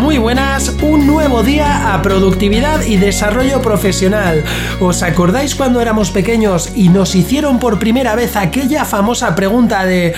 [0.00, 4.42] Muy buenas, un nuevo día a productividad y desarrollo profesional.
[4.80, 10.14] ¿Os acordáis cuando éramos pequeños y nos hicieron por primera vez aquella famosa pregunta de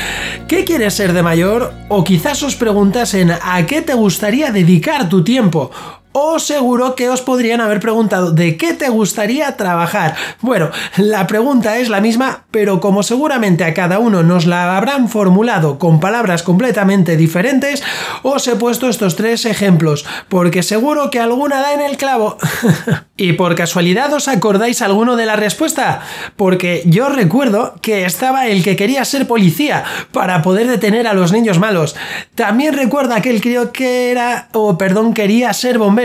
[0.47, 1.75] ¿qué quieres ser de mayor?
[1.89, 5.73] O quizás os preguntasen ¿a qué te gustaría dedicar tu tiempo?
[6.13, 10.15] O seguro que os podrían haber preguntado ¿de qué te gustaría trabajar?
[10.43, 15.09] Bueno, la pregunta es la misma, pero como seguramente a cada uno nos la habrán
[15.09, 17.83] formulado con palabras completamente diferentes,
[18.23, 22.37] os he puesto estos tres ejemplos, porque seguro que alguna da en el clavo.
[23.17, 26.01] ¿Y por casualidad os acordáis alguno de la respuesta?
[26.37, 31.33] Porque yo recuerdo que estaba el que quería ser policía para poder detener a los
[31.33, 31.97] niños malos.
[32.35, 36.02] También recuerdo aquel creo que era, o perdón, quería ser bombero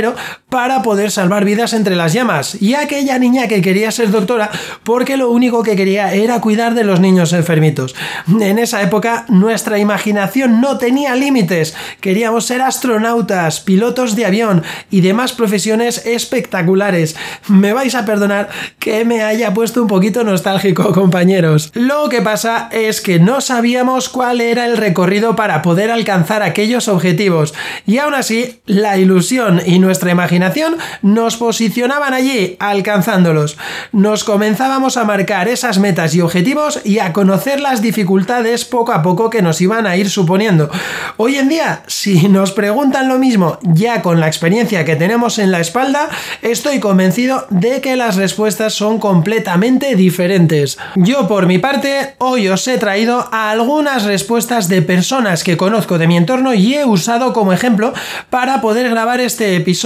[0.49, 2.61] para poder salvar vidas entre las llamas.
[2.61, 4.49] Y aquella niña que quería ser doctora
[4.83, 7.95] porque lo único que quería era cuidar de los niños enfermitos.
[8.27, 11.75] En esa época nuestra imaginación no tenía límites.
[12.01, 17.15] Queríamos ser astronautas, pilotos de avión y demás profesiones espectaculares.
[17.47, 21.71] Me vais a perdonar que me haya puesto un poquito nostálgico, compañeros.
[21.73, 26.87] Lo que pasa es que no sabíamos cuál era el recorrido para poder alcanzar aquellos
[26.87, 27.53] objetivos.
[27.85, 33.57] Y aún así, la ilusión y nuestra imaginación nos posicionaban allí, alcanzándolos.
[33.93, 39.01] Nos comenzábamos a marcar esas metas y objetivos y a conocer las dificultades poco a
[39.01, 40.69] poco que nos iban a ir suponiendo.
[41.15, 45.51] Hoy en día, si nos preguntan lo mismo, ya con la experiencia que tenemos en
[45.51, 46.09] la espalda,
[46.41, 50.77] estoy convencido de que las respuestas son completamente diferentes.
[50.95, 56.07] Yo por mi parte, hoy os he traído algunas respuestas de personas que conozco de
[56.07, 57.93] mi entorno y he usado como ejemplo
[58.29, 59.76] para poder grabar este episodio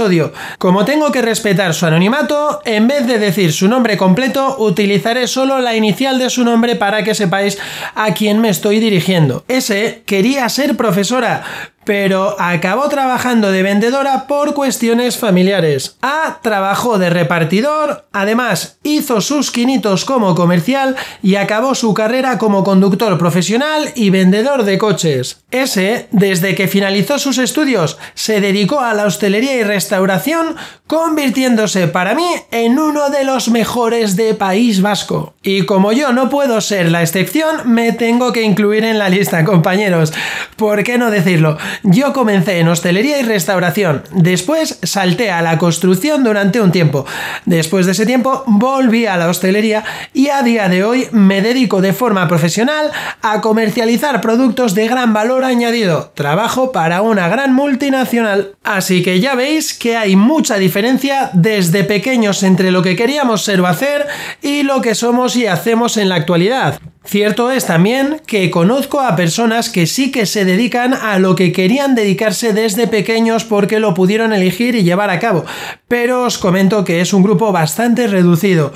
[0.58, 5.60] como tengo que respetar su anonimato, en vez de decir su nombre completo, utilizaré solo
[5.60, 7.58] la inicial de su nombre para que sepáis
[7.96, 9.44] a quién me estoy dirigiendo.
[9.48, 11.44] Ese quería ser profesora,
[11.92, 15.98] pero acabó trabajando de vendedora por cuestiones familiares.
[16.02, 22.64] A trabajó de repartidor, además hizo sus quinitos como comercial y acabó su carrera como
[22.64, 25.44] conductor profesional y vendedor de coches.
[25.52, 30.56] S, desde que finalizó sus estudios, se dedicó a la hostelería y restauración,
[30.88, 35.34] convirtiéndose para mí en uno de los mejores de País Vasco.
[35.44, 39.44] Y como yo no puedo ser la excepción, me tengo que incluir en la lista,
[39.46, 40.14] compañeros.
[40.56, 41.58] ¿Por qué no decirlo?
[41.84, 47.06] Yo comencé en hostelería y restauración, después salté a la construcción durante un tiempo.
[47.46, 49.84] Después de ese tiempo volví a la hostelería
[50.14, 52.92] y a día de hoy me dedico de forma profesional
[53.24, 56.12] a comercializar productos de gran valor añadido.
[56.14, 58.56] Trabajo para una gran multinacional.
[58.64, 63.60] Así que ya veis que hay mucha diferencia desde pequeños entre lo que queríamos ser
[63.62, 64.06] o hacer
[64.42, 66.80] y lo que somos y hacemos en la actualidad.
[67.04, 71.52] Cierto es también que conozco a personas que sí que se dedican a lo que
[71.52, 75.44] querían dedicarse desde pequeños porque lo pudieron elegir y llevar a cabo,
[75.88, 78.72] pero os comento que es un grupo bastante reducido.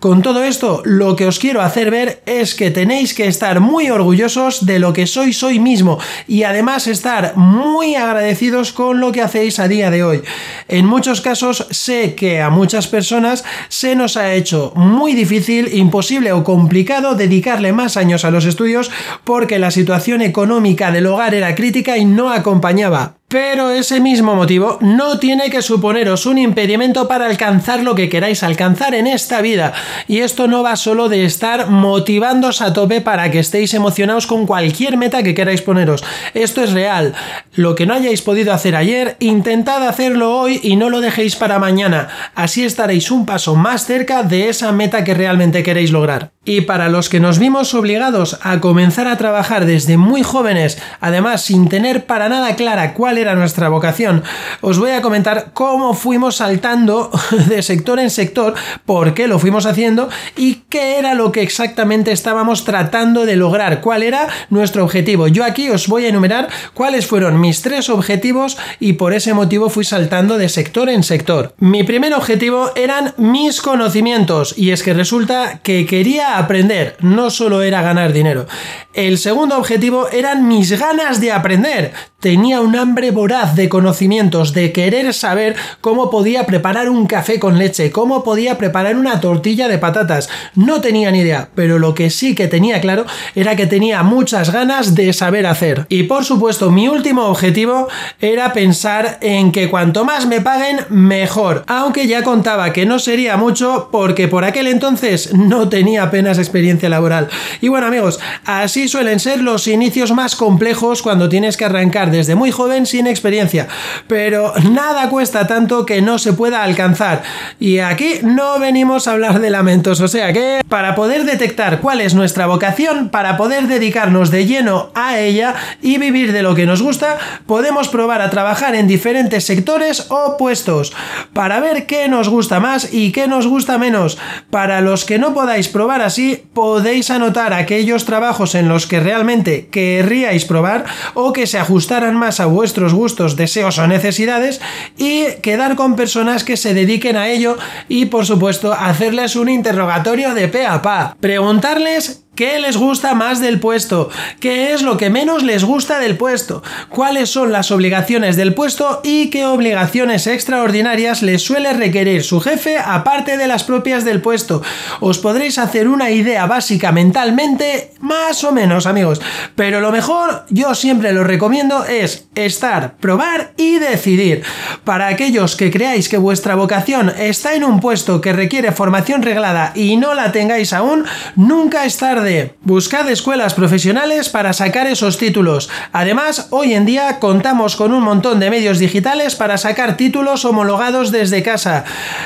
[0.00, 3.90] Con todo esto, lo que os quiero hacer ver es que tenéis que estar muy
[3.90, 9.22] orgullosos de lo que sois hoy mismo y además estar muy agradecidos con lo que
[9.22, 10.22] hacéis a día de hoy.
[10.66, 16.32] En muchos casos sé que a muchas personas se nos ha hecho muy difícil, imposible
[16.32, 18.90] o complicado dedicarle más años a los estudios
[19.24, 23.17] porque la situación económica del hogar era crítica y no acompañaba.
[23.30, 28.42] Pero ese mismo motivo no tiene que suponeros un impedimento para alcanzar lo que queráis
[28.42, 29.74] alcanzar en esta vida.
[30.06, 34.46] Y esto no va solo de estar motivándoos a tope para que estéis emocionados con
[34.46, 36.02] cualquier meta que queráis poneros.
[36.32, 37.14] Esto es real.
[37.52, 41.58] Lo que no hayáis podido hacer ayer, intentad hacerlo hoy y no lo dejéis para
[41.58, 42.08] mañana.
[42.34, 46.30] Así estaréis un paso más cerca de esa meta que realmente queréis lograr.
[46.46, 51.42] Y para los que nos vimos obligados a comenzar a trabajar desde muy jóvenes, además
[51.42, 54.22] sin tener para nada clara cuál era nuestra vocación.
[54.60, 57.10] Os voy a comentar cómo fuimos saltando
[57.48, 62.12] de sector en sector, por qué lo fuimos haciendo y qué era lo que exactamente
[62.12, 65.28] estábamos tratando de lograr, cuál era nuestro objetivo.
[65.28, 69.70] Yo aquí os voy a enumerar cuáles fueron mis tres objetivos y por ese motivo
[69.70, 71.54] fui saltando de sector en sector.
[71.58, 77.62] Mi primer objetivo eran mis conocimientos y es que resulta que quería aprender, no solo
[77.62, 78.46] era ganar dinero.
[78.94, 81.92] El segundo objetivo eran mis ganas de aprender.
[82.20, 87.58] Tenía un hambre voraz de conocimientos, de querer saber cómo podía preparar un café con
[87.58, 90.28] leche, cómo podía preparar una tortilla de patatas.
[90.54, 94.52] No tenía ni idea, pero lo que sí que tenía claro era que tenía muchas
[94.52, 95.86] ganas de saber hacer.
[95.88, 97.88] Y por supuesto, mi último objetivo
[98.20, 101.64] era pensar en que cuanto más me paguen, mejor.
[101.66, 106.88] Aunque ya contaba que no sería mucho porque por aquel entonces no tenía apenas experiencia
[106.88, 107.28] laboral.
[107.60, 112.34] Y bueno amigos, así suelen ser los inicios más complejos cuando tienes que arrancar desde
[112.34, 113.68] muy joven sin experiencia,
[114.08, 117.22] pero nada cuesta tanto que no se pueda alcanzar.
[117.60, 122.00] Y aquí no venimos a hablar de lamentos, o sea que para poder detectar cuál
[122.00, 126.66] es nuestra vocación, para poder dedicarnos de lleno a ella y vivir de lo que
[126.66, 130.92] nos gusta, podemos probar a trabajar en diferentes sectores o puestos
[131.32, 134.18] para ver qué nos gusta más y qué nos gusta menos.
[134.50, 139.68] Para los que no podáis probar así, podéis anotar aquellos trabajos en los que realmente
[139.70, 140.84] querríais probar
[141.14, 144.60] o que se ajustaran más a vuestros gustos, deseos o necesidades
[144.96, 147.56] y quedar con personas que se dediquen a ello
[147.88, 151.16] y por supuesto hacerles un interrogatorio de pe a pa.
[151.20, 154.10] Preguntarles ¿Qué les gusta más del puesto?
[154.38, 156.62] ¿Qué es lo que menos les gusta del puesto?
[156.88, 162.78] ¿Cuáles son las obligaciones del puesto y qué obligaciones extraordinarias les suele requerir su jefe
[162.78, 164.62] aparte de las propias del puesto?
[165.00, 169.20] Os podréis hacer una idea básica mentalmente, más o menos amigos,
[169.56, 174.44] pero lo mejor, yo siempre lo recomiendo, es estar, probar y decidir.
[174.84, 179.72] Para aquellos que creáis que vuestra vocación está en un puesto que requiere formación reglada
[179.74, 181.04] y no la tengáis aún,
[181.34, 182.27] nunca es tarde
[182.62, 185.70] Buscad escuelas profesionales para sacar esos títulos.
[185.92, 191.10] Además, hoy en día contamos con un montón de medios digitales para sacar títulos homologados
[191.10, 191.84] desde casa.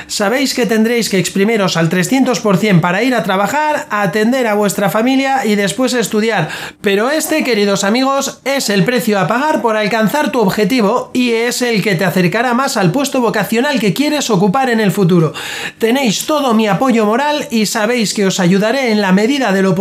[0.09, 5.47] Sabéis que tendréis que exprimiros al 300% para ir a trabajar, atender a vuestra familia
[5.47, 6.49] y después estudiar.
[6.81, 11.63] Pero este, queridos amigos, es el precio a pagar por alcanzar tu objetivo y es
[11.63, 15.33] el que te acercará más al puesto vocacional que quieres ocupar en el futuro.
[15.79, 19.75] Tenéis todo mi apoyo moral y sabéis que os ayudaré en la medida de lo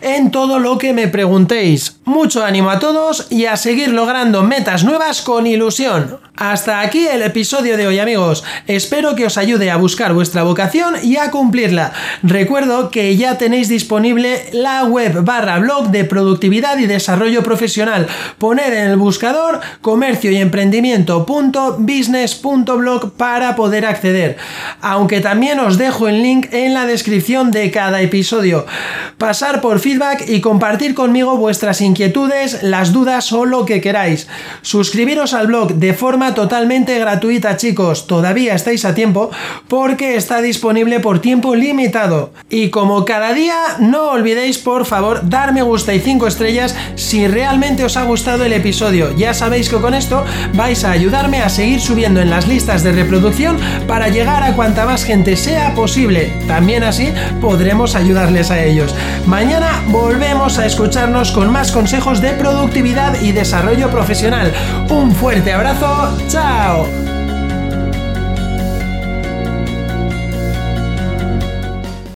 [0.00, 1.96] en todo lo que me preguntéis.
[2.04, 6.18] Mucho ánimo a todos y a seguir logrando metas nuevas con ilusión.
[6.36, 8.44] Hasta aquí el episodio de hoy amigos.
[8.66, 11.92] Espero que os ayude a buscar vuestra vocación y a cumplirla.
[12.22, 18.06] Recuerdo que ya tenéis disponible la web barra blog de productividad y desarrollo profesional.
[18.38, 24.36] Poner en el buscador comercio y emprendimiento.business.blog para poder acceder.
[24.80, 28.66] Aunque también os dejo el link en la descripción de cada episodio
[29.24, 34.28] pasar por feedback y compartir conmigo vuestras inquietudes, las dudas o lo que queráis.
[34.60, 38.06] Suscribiros al blog de forma totalmente gratuita, chicos.
[38.06, 39.30] Todavía estáis a tiempo
[39.66, 42.34] porque está disponible por tiempo limitado.
[42.50, 47.26] Y como cada día, no olvidéis por favor dar me gusta y 5 estrellas si
[47.26, 49.16] realmente os ha gustado el episodio.
[49.16, 50.22] Ya sabéis que con esto
[50.52, 53.56] vais a ayudarme a seguir subiendo en las listas de reproducción
[53.88, 56.30] para llegar a cuanta más gente sea posible.
[56.46, 57.08] También así
[57.40, 58.94] podremos ayudarles a ellos.
[59.26, 64.52] Mañana volvemos a escucharnos con más consejos de productividad y desarrollo profesional.
[64.88, 67.13] Un fuerte abrazo, chao.